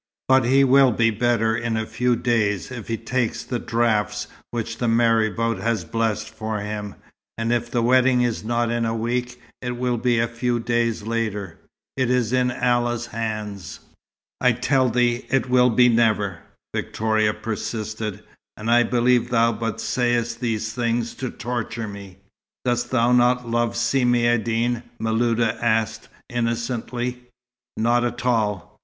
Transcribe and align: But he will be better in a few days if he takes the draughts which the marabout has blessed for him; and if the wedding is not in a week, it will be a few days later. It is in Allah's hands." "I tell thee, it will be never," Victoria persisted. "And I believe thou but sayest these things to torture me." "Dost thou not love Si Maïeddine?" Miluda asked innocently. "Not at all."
But 0.27 0.45
he 0.45 0.63
will 0.63 0.91
be 0.91 1.11
better 1.11 1.55
in 1.55 1.77
a 1.77 1.85
few 1.85 2.15
days 2.15 2.71
if 2.71 2.87
he 2.87 2.97
takes 2.97 3.43
the 3.43 3.59
draughts 3.59 4.25
which 4.49 4.79
the 4.79 4.87
marabout 4.87 5.59
has 5.59 5.85
blessed 5.85 6.27
for 6.31 6.59
him; 6.59 6.95
and 7.37 7.53
if 7.53 7.69
the 7.69 7.83
wedding 7.83 8.23
is 8.23 8.43
not 8.43 8.71
in 8.71 8.83
a 8.83 8.95
week, 8.95 9.39
it 9.61 9.77
will 9.77 9.97
be 9.99 10.17
a 10.17 10.27
few 10.27 10.59
days 10.59 11.03
later. 11.03 11.59
It 11.95 12.09
is 12.09 12.33
in 12.33 12.49
Allah's 12.49 13.05
hands." 13.05 13.79
"I 14.41 14.53
tell 14.53 14.89
thee, 14.89 15.27
it 15.29 15.51
will 15.51 15.69
be 15.69 15.87
never," 15.87 16.39
Victoria 16.73 17.31
persisted. 17.35 18.23
"And 18.57 18.71
I 18.71 18.81
believe 18.81 19.29
thou 19.29 19.51
but 19.51 19.79
sayest 19.79 20.39
these 20.39 20.73
things 20.73 21.13
to 21.13 21.29
torture 21.29 21.87
me." 21.87 22.17
"Dost 22.65 22.89
thou 22.89 23.11
not 23.11 23.47
love 23.47 23.75
Si 23.77 24.03
Maïeddine?" 24.03 24.81
Miluda 24.99 25.63
asked 25.63 26.07
innocently. 26.27 27.25
"Not 27.77 28.03
at 28.03 28.25
all." 28.25 28.79